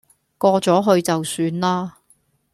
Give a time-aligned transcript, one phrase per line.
[0.39, 1.99] 過咗去就算啦